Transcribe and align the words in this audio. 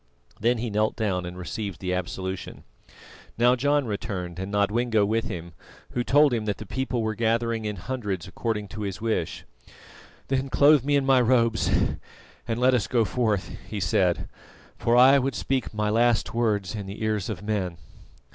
Then 0.39 0.57
he 0.57 0.71
knelt 0.71 0.95
down 0.95 1.27
and 1.27 1.37
received 1.37 1.79
the 1.79 1.93
absolution. 1.93 2.63
Now 3.37 3.55
John 3.55 3.85
returned 3.85 4.39
and 4.39 4.51
Nodwengo 4.51 5.05
with 5.05 5.25
him, 5.25 5.53
who 5.91 6.03
told 6.03 6.33
him 6.33 6.45
that 6.45 6.57
the 6.57 6.65
people 6.65 7.03
were 7.03 7.13
gathering 7.13 7.65
in 7.65 7.75
hundreds 7.75 8.27
according 8.27 8.69
to 8.69 8.81
his 8.81 8.99
wish. 8.99 9.45
"Then 10.27 10.49
clothe 10.49 10.83
me 10.83 10.95
in 10.95 11.05
my 11.05 11.21
robes 11.21 11.69
and 12.47 12.59
let 12.59 12.73
us 12.73 12.87
go 12.87 13.05
forth," 13.05 13.49
he 13.69 13.79
said, 13.79 14.27
"for 14.75 14.95
I 14.97 15.19
would 15.19 15.35
speak 15.35 15.71
my 15.71 15.91
last 15.91 16.33
words 16.33 16.73
in 16.73 16.87
the 16.87 17.03
ears 17.03 17.29
of 17.29 17.43
men." 17.43 17.77